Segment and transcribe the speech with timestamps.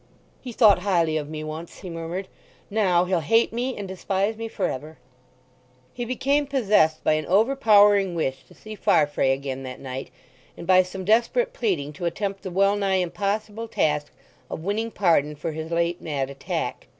[0.41, 2.27] "He thought highly of me once," he murmured.
[2.71, 4.97] "Now he'll hate me and despise me for ever!"
[5.93, 10.09] He became possessed by an overpowering wish to see Farfrae again that night,
[10.57, 14.11] and by some desperate pleading to attempt the well nigh impossible task
[14.49, 16.87] of winning pardon for his late mad attack.